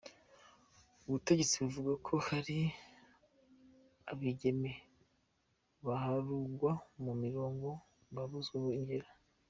Ubutegetsi 1.07 1.55
buvuga 1.63 1.93
ko 2.07 2.13
hari 2.27 2.57
abigeme 4.11 4.71
baharugwa 5.85 6.71
mu 7.03 7.13
mirongo 7.23 7.67
babuzwe 8.15 8.55
irengero. 8.63 9.09